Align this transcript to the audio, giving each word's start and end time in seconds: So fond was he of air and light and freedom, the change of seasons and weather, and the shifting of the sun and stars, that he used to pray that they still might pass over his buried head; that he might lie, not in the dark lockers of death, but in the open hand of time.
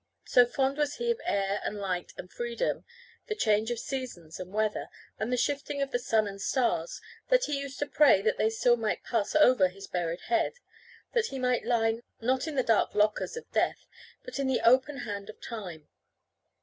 So 0.25 0.47
fond 0.47 0.79
was 0.79 0.95
he 0.95 1.11
of 1.11 1.21
air 1.25 1.61
and 1.63 1.77
light 1.77 2.11
and 2.17 2.33
freedom, 2.33 2.85
the 3.27 3.35
change 3.35 3.69
of 3.69 3.77
seasons 3.77 4.39
and 4.39 4.51
weather, 4.51 4.87
and 5.19 5.31
the 5.31 5.37
shifting 5.37 5.79
of 5.79 5.91
the 5.91 5.99
sun 5.99 6.25
and 6.27 6.41
stars, 6.41 6.99
that 7.29 7.43
he 7.45 7.59
used 7.59 7.77
to 7.77 7.85
pray 7.85 8.23
that 8.23 8.39
they 8.39 8.49
still 8.49 8.77
might 8.77 9.03
pass 9.03 9.35
over 9.35 9.67
his 9.67 9.85
buried 9.85 10.21
head; 10.21 10.53
that 11.13 11.27
he 11.27 11.37
might 11.37 11.65
lie, 11.67 11.99
not 12.19 12.47
in 12.47 12.55
the 12.55 12.63
dark 12.63 12.95
lockers 12.95 13.37
of 13.37 13.47
death, 13.51 13.85
but 14.23 14.39
in 14.39 14.47
the 14.47 14.61
open 14.67 15.01
hand 15.05 15.29
of 15.29 15.39
time. 15.39 15.87